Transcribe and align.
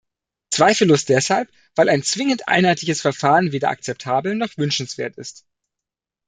Zweifellos 0.49 1.05
deshalb, 1.05 1.47
weil 1.75 1.87
ein 1.87 2.01
zwingend 2.01 2.47
einheitliches 2.47 3.01
Verfahren 3.01 3.51
weder 3.51 3.69
akzeptabel 3.69 4.33
noch 4.33 4.57
wünschenswert 4.57 5.15
ist. 5.19 5.45